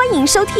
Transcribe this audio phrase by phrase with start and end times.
[0.00, 0.54] 欢迎收听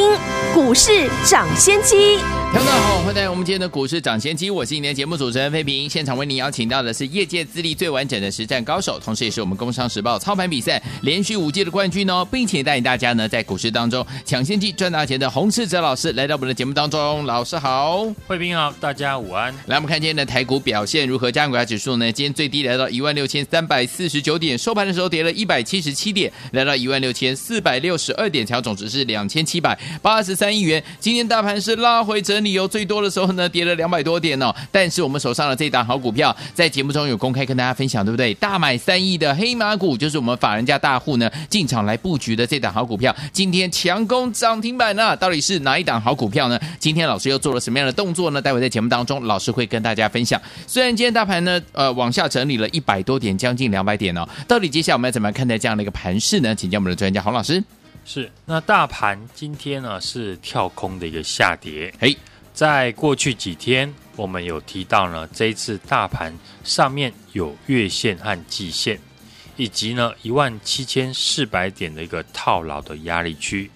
[0.53, 2.19] 股市涨先机。
[2.53, 5.89] 大家好，欢迎来到我们今天的股市涨先机，我是今天的节目主持人费平。
[5.89, 17.25] 现场为您邀请到的是业界资历最完整的实战高手，同时也是我们工商时报操盘比赛连续五届的冠军哦，并且带领大家呢在股市当中抢先机赚大钱的洪世哲老师来到我们的节目当中。
[17.25, 19.55] 老师好，费平好，大家午安。
[19.67, 21.31] 来，我们看今天的台股表现如何？
[21.31, 22.13] 加权股价指数呢？
[22.13, 30.83] 今天最低来到一万六千三百四十九点，收盘的时候跌了一百七十七点，来到一万六千四百六十二点，成交总值是两千七百八十三亿元。
[30.99, 33.31] 今天大盘是拉回整理，有最多的时候。
[33.31, 34.53] 呢，跌了两百多点哦。
[34.73, 38.35] 但是我们手上的这档好股票，在节目中有公开跟大家分享，对不对？
[38.35, 45.17] 大买三亿的黑马股，就是我们法人家大户呢进场来布局的这档好股票，今天强攻涨停板了。
[45.17, 46.59] 到底是哪一档好股票呢？
[46.81, 48.43] 今天老师又做了什么样的动作呢？
[48.43, 50.41] 待会在节目当中，老师会跟大家分享。
[50.67, 54.29] 虽然今天大盘呢，呃，往下整理了一百多点，将近两百点哦。
[54.49, 56.53] 到底接下来我们要怎么样看待这样的一个盘势呢？
[56.53, 57.63] 请教我们的专家洪老师。
[58.05, 62.17] 是，那大盘今天呢是跳空的一个下跌，嘿。
[62.53, 68.99] 在过去几天，我们有提到呢，这一次大盘上面有月线和季线，
[69.57, 73.71] 以及呢一万七千四百点的一个套牢的压力区，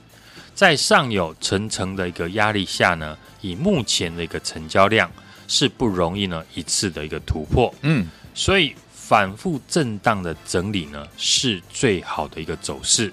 [0.54, 5.10] 在上有层层的一个压力下呢，以目前的一个成交量
[5.46, 13.10] 是不容易呢一次的一个突破，嗯，所以反复震荡的整理呢是最好的一个走势。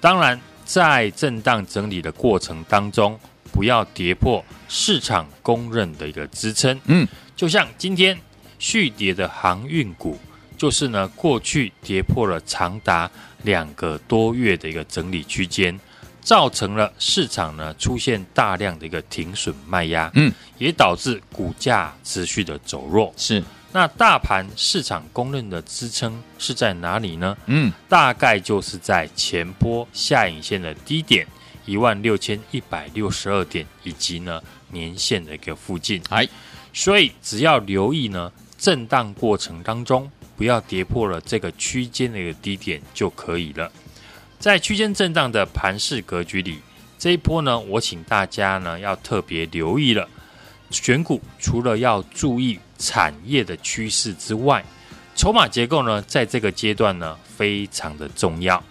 [0.00, 3.18] 当然，在震荡整理的过程当中，
[3.52, 8.16] 不要跌破市场公认的一个支撑，嗯，就像今天
[8.58, 10.18] 续跌的航运股，
[10.56, 13.10] 就是呢过去跌破了长达
[13.42, 15.78] 两个多月的一个整理区间，
[16.20, 23.12] 造成了市场呢出现大量的一个停损卖压，嗯，也导致股价持续的走弱。
[23.16, 23.42] 是，
[23.72, 27.36] 那大盘市场公认的支撑是在哪里呢？
[27.46, 31.26] 嗯，大概就是在前波下影线的低点。
[31.66, 36.26] 一万六千一百六十二点，以及呢年线的一个附近，哎，
[36.72, 43.70] 所以只要留意呢震荡过程当中，不要跌破了这个区间的一个低点就可以了。
[44.38, 46.60] 在区间震荡的盘势格局里，
[46.98, 50.08] 这一波呢，我请大家呢要特别留意了。
[50.70, 54.64] 选股除了要注意产业的趋势之外，
[55.14, 58.62] 筹码结构呢，在这个阶段呢非常的重要。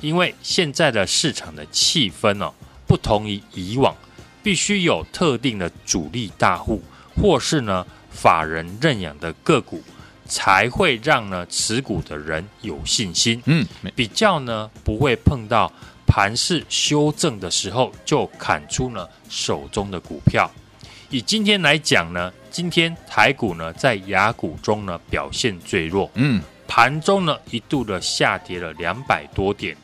[0.00, 2.52] 因为现在的市场的气氛哦，
[2.86, 3.94] 不同于以往，
[4.42, 6.82] 必须有特定的主力大户
[7.14, 9.80] 或是呢法人认养的个股，
[10.26, 13.40] 才会让呢持股的人有信心。
[13.44, 13.64] 嗯，
[13.94, 15.72] 比较呢不会碰到
[16.04, 20.50] 盘势修正的时候就砍出呢手中的股票。
[21.12, 26.10] 以今天来讲呢，今天台股呢在雅股中呢表现最弱。
[26.14, 29.76] 嗯，盘中呢一度的下跌了两百多点。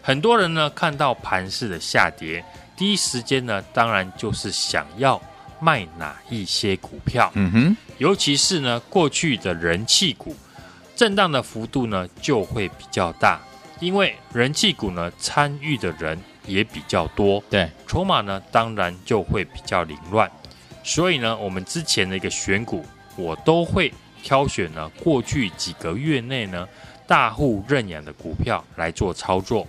[0.00, 2.44] 很多人呢看到盘势的下跌，
[2.76, 5.20] 第一时间呢当然就是想要
[5.58, 7.32] 卖哪一些股票。
[7.34, 10.36] 嗯哼，尤其是呢过去的人气股，
[10.94, 13.40] 震荡的幅度呢就会比较大，
[13.80, 20.30] 因为人气股呢参与的人也比较多，对，筹码呢当然就会比较凌乱。
[20.86, 22.86] 所以呢，我们之前的一个选股，
[23.16, 23.92] 我都会
[24.22, 26.66] 挑选呢过去几个月内呢
[27.08, 29.66] 大户认养的股票来做操作。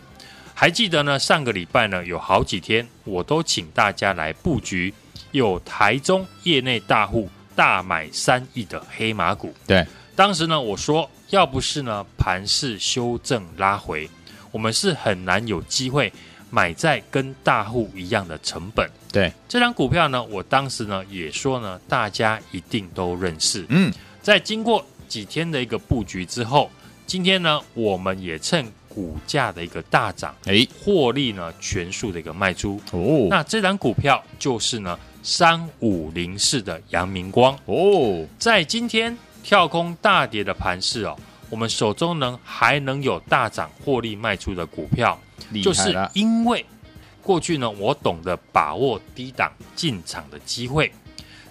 [0.53, 1.17] 还记得呢？
[1.17, 4.94] 上个礼拜呢，有好几天我都请大家来布局，
[5.31, 9.51] 有台中业内大户大买三亿的黑马股。
[9.66, 9.85] 对，
[10.16, 14.07] 当时呢，我说要不是呢盘势修正拉回，
[14.51, 16.13] 我们是很难有机会
[16.50, 18.90] 买在跟大户一样的成本。
[19.12, 23.66] 对，这张股票呢，我当时呢也说呢，大家一定都认识。
[23.69, 23.91] 嗯，
[24.22, 26.69] 在经过几天的一个布局之后，
[27.06, 28.66] 今天呢，我们也趁。
[28.98, 33.27] 股价的一个大涨，哎，获利呢全数的一个卖出哦。
[33.30, 38.25] 那这档股票就是呢三五零四的阳明光哦。
[38.39, 41.16] 在今天跳空大跌的盘势哦，
[41.49, 45.19] 我们手中呢还能有大涨获利卖出的股票，
[45.63, 46.65] 就是因为
[47.21, 50.91] 过去呢我懂得把握低档进场的机会。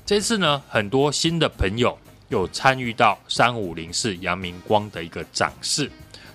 [0.04, 1.98] 这次呢很多新的朋友
[2.28, 5.90] 有参与到三五零四阳明光的一个涨势。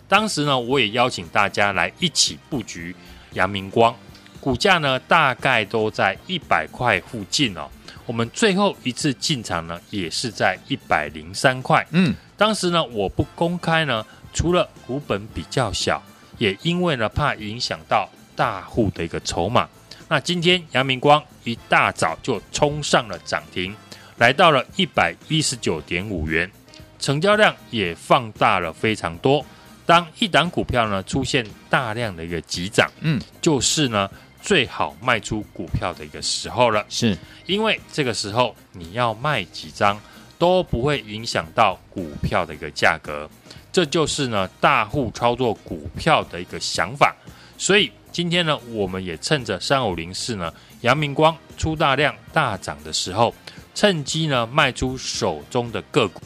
[0.07, 2.93] 当时呢，我也邀请大家来一起布局
[3.31, 3.95] 阳明光，
[4.41, 7.69] 股价呢大概都在一百块附近哦。
[8.05, 11.87] 我们最后一次进场呢，也是在一百零三块。
[11.91, 14.03] 嗯，当时呢，我不公开呢
[14.33, 16.01] 除了股本比较小，
[16.39, 19.69] 也因为呢怕影响到大户的一个筹码。
[20.07, 23.75] 那今天阳明光一大早就冲上了涨停，
[24.17, 26.49] 来到了一百一十九点五元，
[26.97, 29.45] 成交量也放大了非常多。
[29.85, 34.09] 当一档股票呢出现大量的一个急涨，嗯，就是呢
[34.41, 36.83] 最好卖出股票的一个时候了。
[36.89, 37.15] 是
[37.45, 40.01] 因为这个时候你要卖几张
[40.41, 43.29] 都不会影响到股票的一个价格，
[43.71, 47.15] 这就是呢大户操作股票的一个想法。
[47.59, 50.51] 所以今天呢，我们也趁着三五零四呢
[50.81, 53.31] 阳明光出大量大涨的时候，
[53.75, 56.19] 趁机呢卖出手中的个股。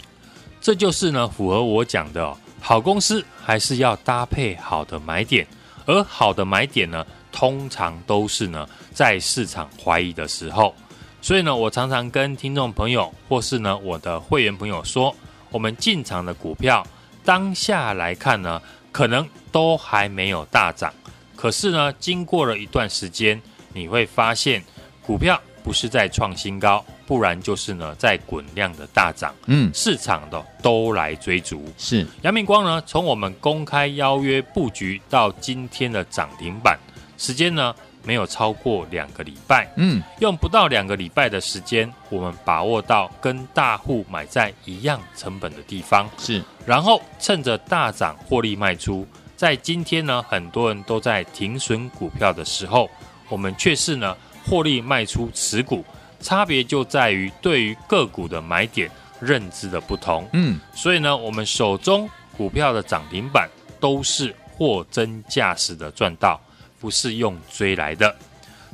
[0.62, 2.38] 这就是呢符合我讲的。
[2.62, 5.46] 好公司还是要搭配好的买点，
[5.86, 10.74] 而好的买点呢，通常都是呢在市场怀疑的时候。
[11.26, 15.16] 所以呢，我常常跟听众朋友或是呢我的会员朋友说，
[15.50, 16.86] 我们进场的股票
[17.24, 18.62] 当下来看呢，
[18.92, 20.94] 可能都还没有大涨，
[21.36, 23.42] 可是呢，经过了一段时间，
[23.74, 24.64] 你会发现
[25.02, 26.86] 股票不是在创新高。
[27.08, 31.66] 不然就是呢，在滚量的大涨，嗯，市场的都来追逐。
[31.76, 36.78] 是杨明光呢，从我们公开邀约布局到今天的涨停板，
[37.18, 37.76] 时间呢
[38.06, 49.06] 没有超过两个礼拜，嗯，用不到两个礼拜的时间，我们把握到跟大户买在一样成本的地方，是，然后趁着大涨获利卖出。
[49.36, 52.90] 在今天呢，很多人都在停损股票的时候，
[53.28, 54.16] 我们却是呢
[54.48, 55.84] 获利卖出持股。
[56.22, 63.48] 差别就在于对于个股的买点认知的不同，嗯，所以呢，我们手中股票的涨停板
[63.80, 66.42] 都是货真价实的赚到，
[66.86, 68.16] 不是用追来的。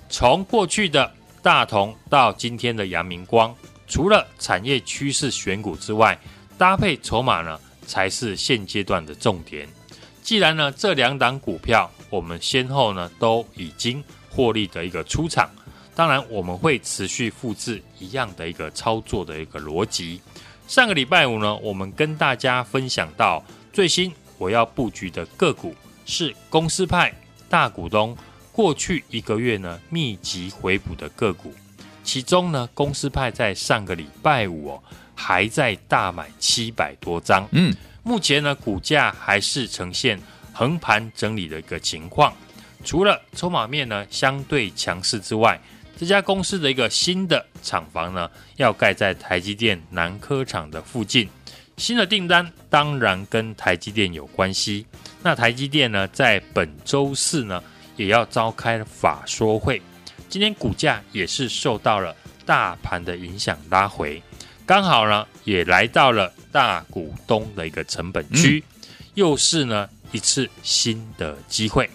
[0.09, 1.09] 从过去的
[1.41, 3.55] 大同到今天的阳明光，
[3.87, 6.19] 除了产业趋势选股之外，
[6.57, 9.65] 搭配筹码呢，才是现阶段的重点。
[10.21, 15.49] 既然呢，这两档股票我们先后呢都已经获利的一个出场。
[15.95, 20.19] 当然，我们会持续复制一样的一个操作的一个逻辑。
[20.67, 23.41] 上个礼拜五呢，我们跟大家分享到
[23.71, 25.73] 最新我要布局的个股
[26.05, 27.13] 是公司派
[27.51, 28.18] 大股东
[28.53, 31.53] 过去一个月呢密集回补的个股，
[32.01, 34.83] 其中呢公司派在上个礼拜五哦
[35.13, 40.18] 还在大买七百多张，嗯，目前呢股价还是呈现
[40.53, 42.33] 横盘整理的一个情况，
[42.86, 45.59] 除了筹码面呢相对强势之外。
[45.97, 51.30] 这家公司的一个新的厂房呢，要盖在台积电南科厂的附近。
[51.77, 54.83] 新的订单当然跟台积电有关系。
[55.23, 57.62] 那台积电呢，在本周四呢，
[57.95, 59.81] 也要召开法说会。
[60.27, 62.15] 今天股价也是受到了
[62.45, 64.21] 大盘的影响拉回，
[64.65, 68.63] 刚好呢，也来到了大股东的一个成本区，
[69.13, 71.89] 又是呢一次新的机会。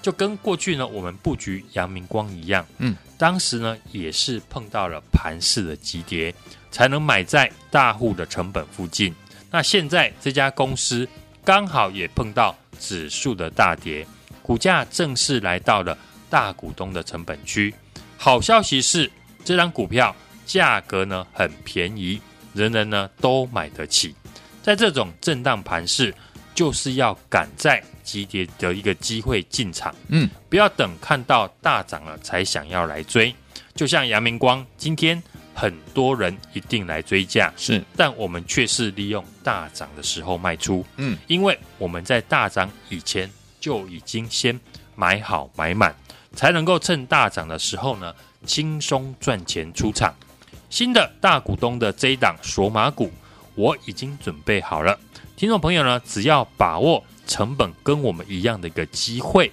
[0.00, 6.34] 就跟过去呢，我们布局阳明光一样，嗯，当时呢也是碰到了盘势的急跌，
[6.70, 9.14] 才能买在大户的成本附近。
[9.50, 11.06] 那现在这家公司
[11.44, 14.04] 刚好也碰到指数的大跌，
[14.42, 15.96] 股价正式来到了
[16.28, 17.72] 大股东的成本区。
[18.18, 19.08] 好消息是，
[19.44, 20.14] 这张股票
[20.44, 22.20] 价格呢很便宜，
[22.52, 24.12] 人人呢都买得起。
[24.62, 26.12] 在这种震荡盘势，
[26.54, 33.32] 就是要赶在急跌的一个机会进场，嗯，不要等看到大涨了才想要来追。
[33.74, 35.22] 就像阳明光，今天
[35.54, 43.30] 很多人一定来追价，是，但我们却是利用大涨的时候卖出，嗯，因为我们在大涨以前
[43.60, 44.58] 就已经先
[44.94, 45.94] 买好买满，
[46.34, 48.14] 才能够趁大涨的时候呢，
[48.46, 50.14] 轻松赚钱出场。
[50.70, 53.12] 新的大股东的这一档索马股，
[53.54, 54.98] 我已经准备好了。
[55.36, 59.52] 听众朋友呢，只要把握成本跟我们一样的一个机会。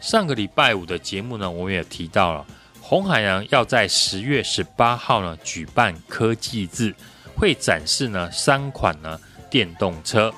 [0.00, 2.44] 上个礼拜五的节目呢，我们也提到了
[2.92, 6.94] 鸿海洋要在十月十八号呢举办科技日，
[7.34, 9.18] 会展示呢三款呢
[9.48, 10.30] 电动车，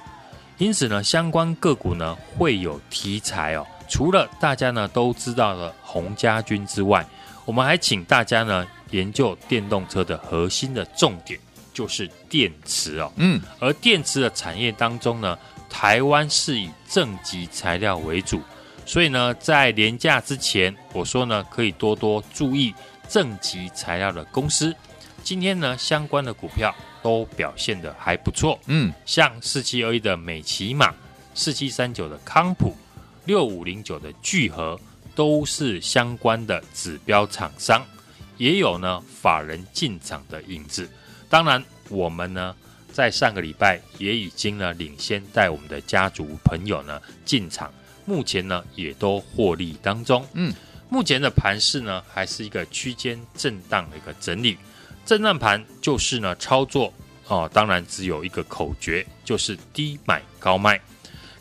[0.56, 3.66] 因此呢相关个股呢会有题材哦。
[3.88, 7.04] 除了大家呢都知道的洪家军之外，
[7.44, 11.37] 我们还请大家呢研究电动车的核心的重点。
[11.73, 15.37] 就是电池哦，嗯，而电池的产业当中呢，
[15.68, 18.40] 台湾是以正极材料为主，
[18.87, 22.75] 所以呢，在连假之前，我说呢，可以多多注意
[23.09, 24.75] 正极材料的公司。
[25.23, 30.93] 今天呢，相关的股票都表现得还不错，嗯，像四七二一的美琪玛、
[31.35, 32.76] 四七三九的康普、
[33.25, 34.79] 六五零九的聚合，
[35.14, 37.83] 都是相关的指标厂商，
[38.37, 40.87] 也有呢法人进场的影子。
[41.31, 42.55] 当然，我们呢
[42.93, 47.73] 在上个礼拜也已经呢领先带我们的家族朋友呢进场，
[48.04, 50.26] 目前呢也都获利当中。
[50.34, 50.52] 嗯，
[50.88, 54.56] 目前的盘势呢还是一个区间震荡的一个整理，
[55.04, 56.92] 震荡盘就是呢操作
[57.26, 60.80] 哦，当然只有一个口诀，就是低买高卖，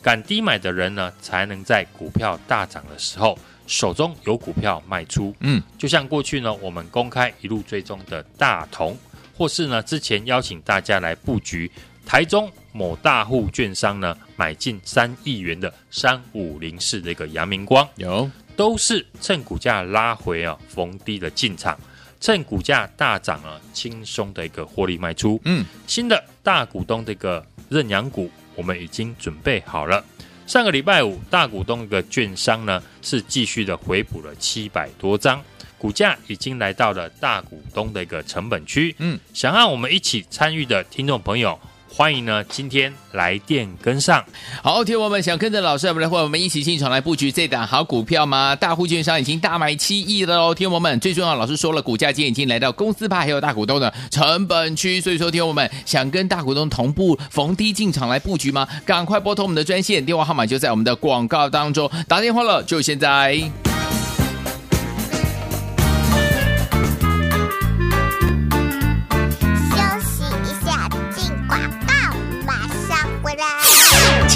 [0.02, 5.36] 敢低买的人呢才能在股票大涨的时候手中有股票卖出。
[5.40, 8.98] 嗯，就像过去呢我们公开一路追踪的大同。
[9.36, 11.70] 或是呢，之前邀请大家来布局
[12.06, 21.78] 台中某大户券商呢，买进三亿元的三五零四的一个阳明光，有都是趁股价拉回啊，逢低的进场，
[22.20, 25.42] 趁股价大涨啊，轻松的一个获利卖出。
[25.46, 30.04] 嗯，新的大股东的一个认养股，我们已经准备好了。
[30.46, 35.42] 上个礼拜五，大股东一个券商呢，是继续的回补了七百多张。
[35.78, 41.60] 股价已经来到了大股东的一个成本区，嗯，想让我们一起参与的听众朋友，
[41.96, 44.26] 欢迎呢今天来电跟上。
[44.64, 48.56] 好，听我们想跟着老师，我们来和我们一起进场来布局这档好股票吗？
[48.56, 58.68] 大户券商已经大买七亿了哦，听我们最重要，老师说了，股价今天已经来到公司派还有大股东的成本区，所以说听我们想跟大股东同步逢低进场来布局吗？
[58.84, 63.40] 赶快拨通我们的专线电话号码，就在我们的广告当中，打电话了就现在。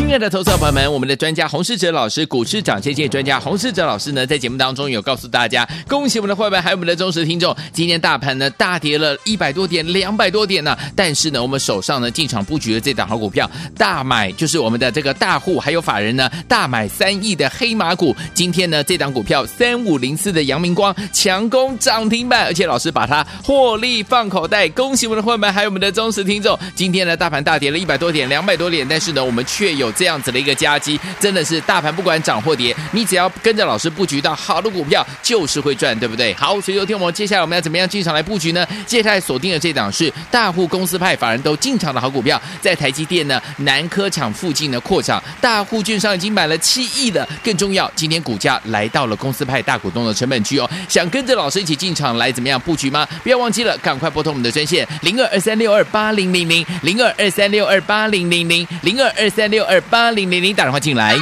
[0.08, 29.92] 亲爱的投资者朋友们，我们的专家洪世哲老师，股市涨跌见专家洪世哲老师呢，在节目当中有告诉大家，恭喜我们的会员，还有我们的忠实听众，今天大盘呢大跌了一百多点，两百多点呢、但是呢，我们手上呢进场布局的这档好股票，大买就是我们的这个大户还有法人呢大买三亿的黑马股，今天呢这档股票三五零四的阳明光强攻涨停板，而且老师把它获利放口袋，恭喜我们的会员，还有我们的忠实听众，今天呢大盘大跌了一百多点，两百多点，但是呢我们却有。
[29.98, 36.32] 这样子的一个夹击，真的是大盘不管涨或跌，你只要跟着老师布局到好的股票，就是会赚，对不对？
[36.36, 38.66] 好，所以昨天我们接下来我们要怎么样进场来布局呢？
[38.86, 47.28] 接下来锁定的这档是大户公司派法人都进场的好股票，在台积电呢南科厂附近的扩厂，大户券商已经买了七亿了。
[47.44, 53.08] 更重要，今天股价来到了公司派大股东的成本区哦，想跟着老师一起进场来怎么样布局吗？
[53.24, 59.82] 不要忘记了，赶快拨通我们的专线零二二三六二八零零零零二二三六二八零零零零二二三六二。
[59.90, 61.18] 八零零零打电话进来。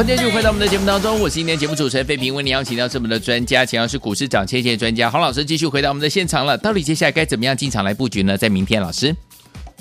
[0.00, 6.56] 欢迎继续回到我们的节目当中，我是今天节目主持人费平，为您邀请到是我们的专家，请到是股市涨千线专家洪老师，继续回到我们的现场了。
[6.56, 8.34] 到底接下来该怎么样进场来布局呢？
[8.34, 9.14] 在明天，老师，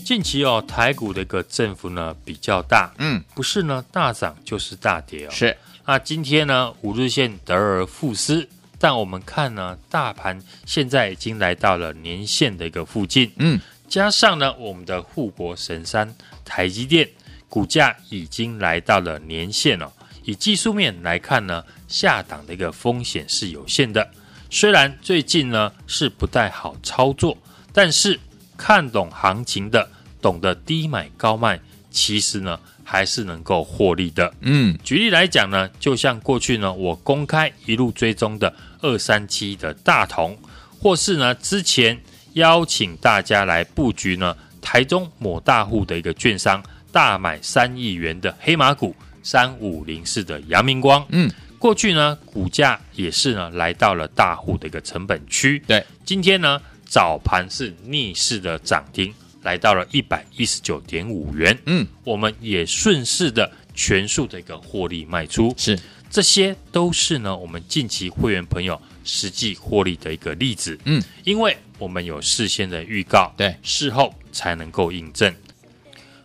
[0.03, 5.29] 近期哦，台股的一个振幅呢比较大，嗯，不是呢大涨就是大跌哦。
[5.31, 8.45] 是那今天呢，五日线得而复失，
[8.77, 13.57] 但我们看呢，大盘现在已经来到了年线的一个附近，嗯，
[13.87, 17.07] 加上呢，我们的护国神山台积电
[17.47, 19.89] 股价已经来到了年线哦。
[20.29, 24.07] 以技术面来看呢，下档的一个风险是有限的。
[24.51, 27.37] 虽然最近呢是不太好操作，
[27.73, 28.19] 但是
[28.55, 29.89] 看懂行情的，
[30.21, 31.59] 懂得低买高卖，
[31.89, 34.31] 其实呢还是能够获利的。
[34.41, 40.37] 嗯，举例来讲呢，就像过去呢我公开一路追踪的二三七的大同，
[40.79, 41.99] 或是呢之前
[42.33, 48.95] 邀请大家来布局呢台中某大户的一个券商大买三亿元的黑马股
[49.31, 65.79] 三五零四的阳明光，嗯，过去呢股价也是呢来到了大户的一个成本区，对，今天呢早盘是逆势的涨停，来到了一百一十九点五元，嗯，我们也顺势的全数的一个获利卖出，是。
[66.09, 73.55] 这些都是呢我们近期会员朋友实际获利的一个例子，嗯，因为我们有事先的预告，对。
[73.61, 75.31] 事后才能够印证。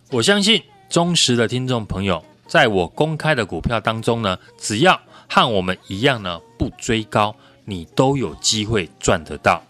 [0.09, 9.61] 我相信忠实的听众朋友，在我公开的股票当中呢，只要和我们一样呢，不追高，你都有机会赚得到。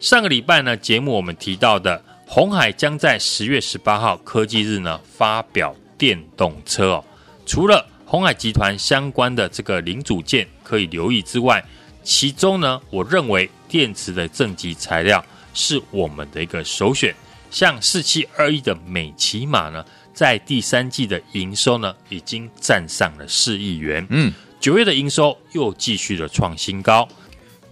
[0.00, 7.04] 上个礼拜呢，节目我们提到的鸿海将在十月十八号科技日呢发表电动车哦。
[7.46, 11.64] 除了鸿海集团相关的这个零组件可以留意之外，
[12.02, 17.14] 其中呢，我认为电池的正极材料是我们的一个首选。
[17.50, 19.82] 像四七二一的美琪玛呢，
[20.20, 24.06] 在第三季的营收呢，已经站上了四亿元。
[24.10, 24.30] 嗯，
[24.60, 27.08] 九月的营收又继续的创新高，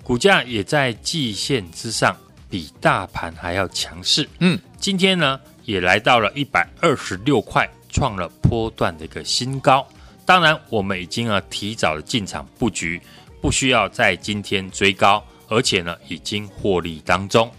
[0.03, 2.17] 股价也在季线之上，
[2.49, 4.27] 比大盘还要强势。
[4.39, 9.87] 嗯，今天呢，也来到了一百二十六块，创了波段的一个新高。
[10.25, 12.99] 当然，我们已经啊提早的进场布局，
[13.43, 17.53] 不需要在今天追高，而且呢，已经获利当中。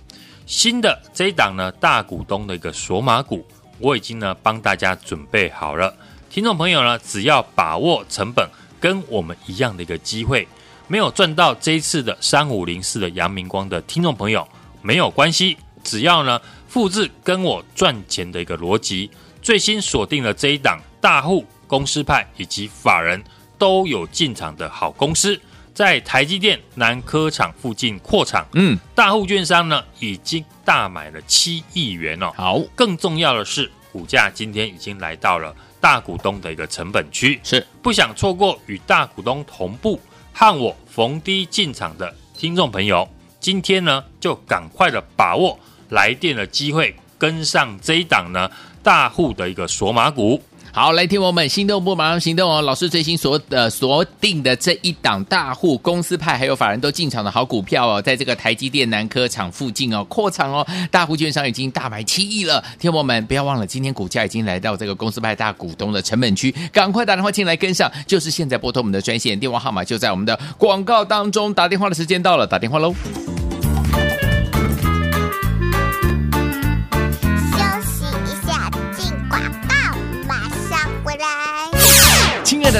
[0.47, 3.45] 新的这一档呢，大股东的一个索马股，
[3.79, 5.95] 我已经呢帮大家准备好了。
[6.29, 8.47] 听众朋友呢，只要把握成本，
[8.79, 10.47] 跟我们一样的一个机会，
[10.87, 14.47] 没有赚到这一次的三五零四的阳明光的听众朋友，
[14.81, 19.09] 没有关系，只要呢复制跟我赚钱的一个逻辑，
[19.41, 23.23] 最新锁定了这一档大户、公司派以及法人
[23.57, 25.39] 都有进场的好公司。
[25.79, 32.33] 在台积电南科厂附近扩厂，嗯，大户券商呢已经大买了七亿元哦。
[32.35, 37.65] 好，更重要的是，股价今天已经来到了大股东的一个成本区，是。
[37.81, 39.97] 不想错过与大股东同步
[40.33, 43.07] 和我逢低进场的听众朋友，
[43.39, 48.51] 今天呢就赶快的把握来电的机会，跟上这一档呢
[48.83, 50.43] 大户的一个锁码股。
[50.71, 52.61] 好，来听我们心动不马上行动哦！
[52.61, 62.63] 老师最新锁呃锁定的这一档大户公司派还有法人都进场的好股票哦，在这个台积电南科厂附近哦扩厂哦，大户券商已经大买七亿了。
[62.77, 72.93] 听我们不要忘了，今天股价已经来到这个公司派大股东的成本区，赶快打电话进来跟上，就是现在拨通我们的专线电话号码就在我们的广告当中，打电话的时间到了，打电话喽。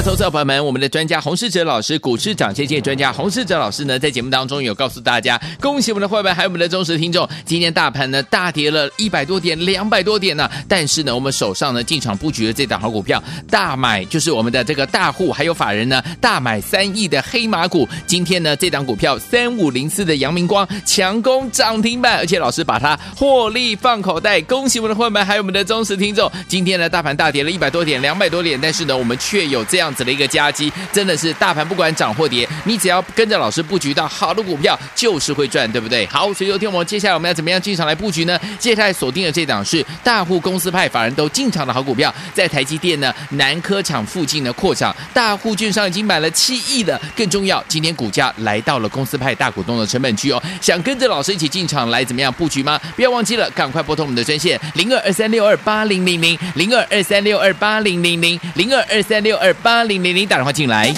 [0.02, 36.06] 投资者朋友们，我们的专家洪世哲老师，股市涨跌界专家洪世哲老师呢，在节目当中有告诉大家，恭喜我们的会员，还有我们的忠实听众，今天大盘呢大跌了一百多点，两百多点呢、但是呢，我们手上呢进场布局的这档好股票，大买就是我们的这个大户还有法人呢大买三亿的黑马股，今天呢这档股票三五零四的阳明光强攻涨停板，而且老师把它获利放口袋，恭喜我们的会员，还有我们的忠实听众，今天呢大盘大跌了一百多点，两百多点，但是呢我们却有这样样子的一个夹击，真的是大盘不管涨或跌，你只要跟着老师布局到好的股票，就是会赚，对不对？
[36.06, 38.40] 好，所以有天我们接下来我们要怎么样进场来布局呢？
[38.60, 47.02] 接下来锁定的这档是大户公司派法人都进场的好股票，在台积电呢南科厂附近的扩厂，大户券商已经买了七亿了。
[47.16, 52.80] 更重要，今天股价来到了公司派大股东的成本区哦，想跟着老师一起进场来怎么样布局吗？
[52.96, 60.94] 不要忘记了，赶快拨通我们的专线零二二三六二八零零零零二二三六二八零零零零二二三六二八零零零打电话进来。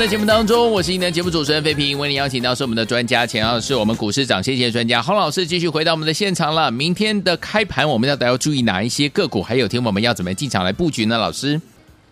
[0.00, 6.70] 们的节目当中，我是今天节目主持人费平，为您邀请到是我们的专家，前要是我们股市涨先机专家洪老师，继续回到我们的现场了。
[6.70, 9.42] 明天的开盘，我们要得要注意哪一些个股？
[9.42, 11.18] 还有听我们要怎么进场来布局呢？
[11.18, 11.60] 老师，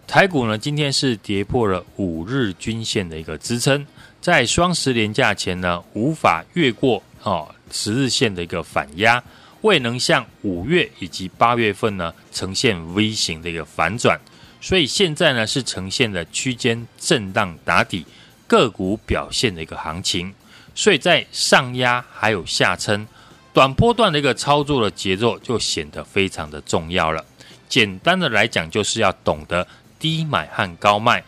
[0.06, 3.86] 台股呢今天是跌破了五日均线的一个支撑，
[4.20, 9.22] 在双十连假前呢无法越过哦十日线的一个反压，
[9.62, 14.20] 未能像五月以及八月份呢呈现 V 型的一个反转，
[14.60, 18.04] 所以现在呢是呈现了区间震荡打底，
[18.46, 20.34] 个股表现的一个行情，
[20.74, 23.06] 所以在上压还有下撑，
[23.52, 27.24] 短波段的一个操作的节奏就显得非常的重要了。
[27.68, 29.66] 简单的来讲，就是要懂得
[29.98, 31.22] 低买和高卖，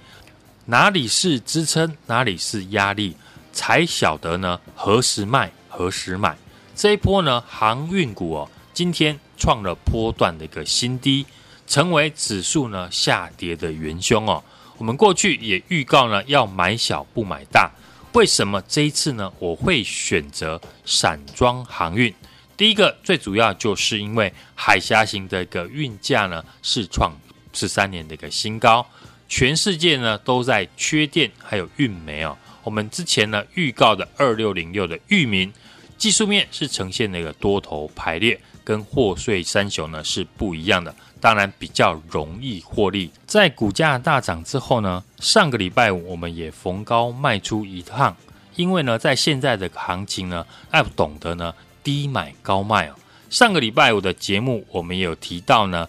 [0.66, 3.16] 哪里是支撑，哪里是压力，
[3.52, 6.36] 才晓得呢何时卖，何时买。
[6.74, 11.26] 这一波呢，航运股哦，今天创了波段的一个新低，
[11.70, 14.42] 成为指数呢下跌的元凶哦。
[14.76, 17.70] 我们过去也预告呢，要买小不买大。
[18.12, 19.32] 为什么这一次呢？
[19.38, 22.12] 我会选择散装航运。
[22.56, 27.16] 第一个最主要就是因为海峡型的一个运价呢是创
[27.52, 28.84] 十三年的一个新高，
[29.28, 32.36] 全世界呢都在缺电还有运煤哦。
[32.64, 35.52] 我们之前呢预告的二六零六的域名
[35.96, 43.10] 技术面是呈现那个多头排列，跟货税三雄呢是不一样的，当然比较容易获利。
[43.26, 48.16] 在股价大涨之后呢，上个礼拜五我们也逢高卖出一趟，
[48.56, 51.54] 因为呢在现在的行情呢要懂得呢。
[51.82, 52.94] 低买高卖哦。
[53.30, 55.88] 上个礼拜五的节目，我们也有提到呢，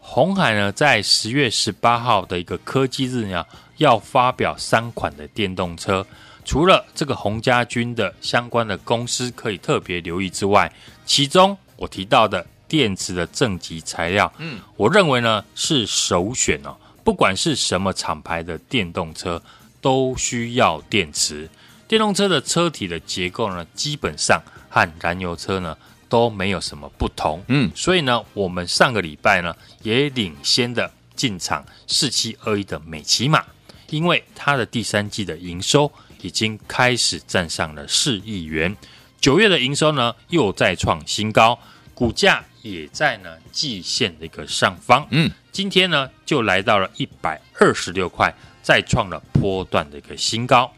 [0.00, 6.04] 红海呢在十月十八号的一个科技日呢，要发表三款的电动车。
[6.44, 10.70] 除了这个鸿家军的相关的公司可以特别留意之外，
[11.06, 16.76] 其中我提到的电池的正极材料，嗯，我认为呢是首选哦。
[17.02, 19.42] 不管是什么厂牌的电动车，
[19.80, 21.48] 都需要电池。
[21.88, 24.40] 电动车的车体的结构呢，基本上。
[24.70, 25.74] 和燃油车呢
[26.10, 33.42] 都没有什么不同，嗯，所以呢，我们上个礼拜呢也领先的进场四七二一的美骑马，
[33.88, 38.76] 因为它的第三季的营收已经开始站上了四亿元，
[39.18, 41.58] 九月的营收呢又再创新高，
[41.98, 48.32] 股价也在呢季线的一个上方，嗯，今天呢就来到了一百二十六块，
[48.62, 50.72] 再创了波段的一个新高。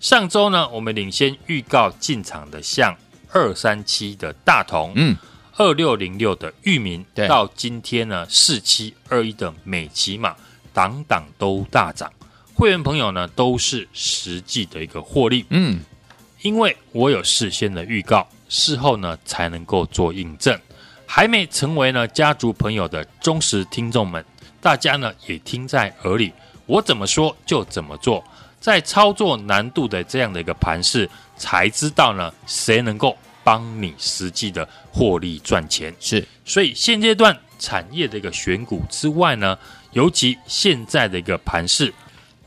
[0.00, 2.96] 上周呢，我们领先预告进场的像。
[3.34, 5.14] 二三七的大同，嗯，
[5.58, 10.34] 二六零六的域名，到今天呢四七二一的美琪玛，
[10.72, 12.10] 档档都大涨。
[12.54, 15.80] 会员朋友呢都是实际的一个获利，嗯，
[16.40, 20.56] 因为我有事先的预告，事后呢才能够做印证。
[21.06, 24.24] 还没成为呢家族朋友的忠实听众们，
[24.60, 26.32] 大家呢也听在耳里，
[26.66, 28.22] 我怎么说就怎么做。
[28.60, 35.92] 在操作难度的这样的一个盘势，才知道呢谁能够帮你实际的获利赚钱。
[35.98, 39.58] 是，所以现阶段产业的一个选股之外呢，
[39.92, 41.92] 尤其现在的一个盘势，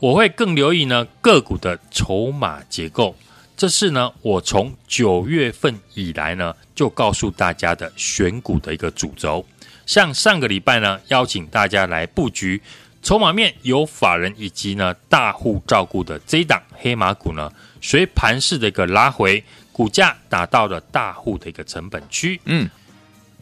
[0.00, 3.14] 我会更留意呢个股的筹码结构。
[3.56, 9.44] 这是呢我从九月份以来呢就告诉大家的选股的一个主轴。
[9.86, 12.60] 像上个礼拜呢，邀请大家来布局。
[13.02, 22.68] 筹码面有法人以及呢大户照顾的这一档黑马股呢，随盘势的一个拉回，股价达到了大户的一个成本区，嗯，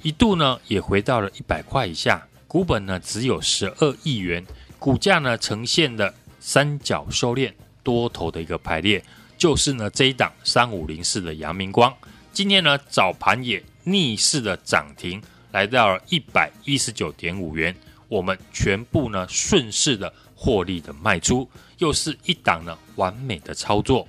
[0.02, 4.44] 一度呢也回到了一百块以下，股本呢只有十二亿元，
[4.78, 7.50] 股价呢呈现了三角收敛
[7.82, 9.02] 多头的一个排列，
[9.44, 11.94] 就是呢这一档三五零四的阳明光，
[12.32, 17.76] 今天呢早盘也逆势的涨停，来到了一百一十九点五元。
[18.08, 24.08] 我们全部呢顺势的获利的卖出，又是一档呢完美的操作。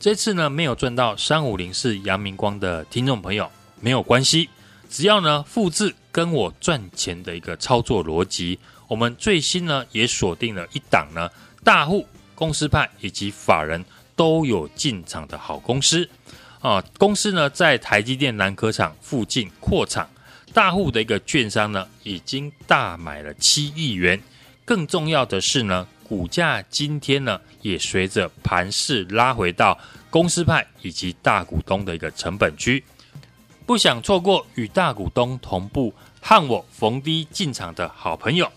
[0.00, 3.48] 这次呢没有赚到三五零四阳明光的听众朋友
[3.80, 4.48] 没有关系，
[4.90, 11.30] 只要呢复制跟我赚钱的一个操作逻辑，我们最新呢也锁定了一档呢
[11.62, 13.84] 大户、公司派以及法人
[14.16, 16.08] 都有进场的好公司
[16.60, 16.82] 啊。
[16.98, 20.08] 公司呢在台积电南科厂附近扩厂。
[20.52, 24.18] 大户的一个券商呢，已经大买了七亿元。
[24.64, 32.82] 更重要的是呢，股价今天呢，也随着盘势拉回到公司派以及大股东的一个成本区。
[33.66, 38.50] 不想错过与大股东同步和我逢低进场的好朋友，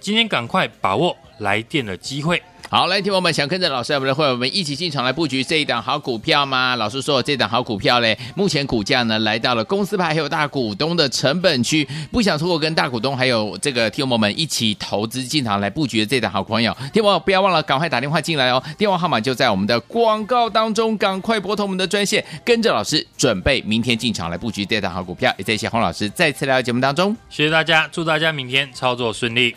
[0.00, 2.42] 今天赶快把握来电的机会。
[2.74, 6.74] 好，来，听我们想跟着老师，我们的会员我们一起进场来布局这一档好股票吗？
[6.74, 25.32] 老师说这档好股票嘞，目前股价呢来到了公司派还有大股东的成本区，不想错过跟大股东还有这个听友们一起投资进场来布局的这档好朋友，听友不要忘了赶快打电话进来哦，电话号码就在我们的广告当中，赶快拨通我们的专线，跟着老师准备明天进场来布局这档好股票。
[25.38, 29.54] 也谢谢洪老师再次来到节目当中，谢谢大家，祝大家明天操作顺利。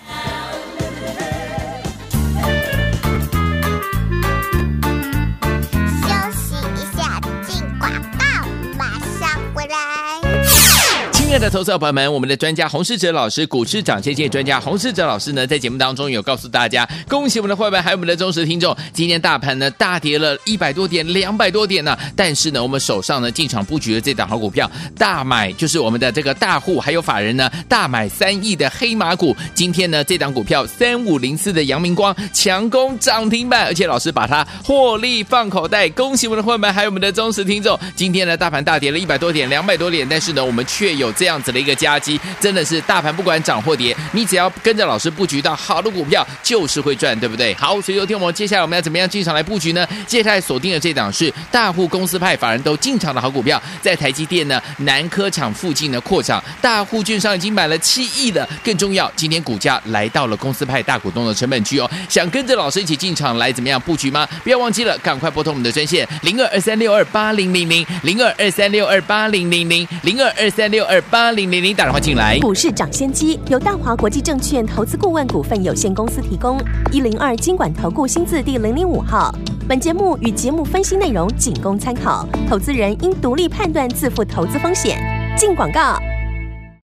[11.27, 47.53] 亲爱的投资者朋友们，我们的专家洪世哲老师，股市涨跌线专家洪世哲老师呢，在节目当中有告诉大家，恭喜我们的会员，还有我们的忠实听众，今天大盘呢大跌了一百多点，两百多点呢、但是呢，我们手上呢进场布局的这档好股票，大买就是我们的这个大户还有法人呢大买三亿的黑马股，今天呢这档股票三五零四的阳明光强攻涨停板，而且老师把它获利放口袋，恭喜我们的会员，还有我们的忠实听众，今天呢大盘大跌了一百多点，两百多点，但是呢我们却有这样子的一个夹击，真的是大盘不管涨或跌，你只要跟着老师布局到好的股票，就是会赚，对不对？
[47.55, 49.85] 好，所以有天我们接下来我们要怎么样进场来布局呢？
[50.05, 58.47] 接下来锁定的这档是大户、公司派、法人都进场的好股票，在台积电呢南科厂附近的扩厂，大户券商已经买了七亿了。
[58.63, 64.27] 更重要，今天股价来到了公司派大股东的成本区哦，想跟着老师一起进场来怎么样布局吗？
[64.43, 71.51] 不要忘记了，赶快拨通我们的专线零二二三六二八零零零零二二三六二八零零零零二二三六二八零。
[71.51, 72.37] 零零打电话进来。
[72.39, 76.59] 股市涨先机由大华国际证券投资顾问股份有限公司提供，
[76.91, 79.33] 一零二经管投顾新字第零零五号。
[79.67, 84.97] 本节目与节目分析内容仅供参考，投资人应独立判断，自负投资风险。
[85.37, 85.97] 进广告。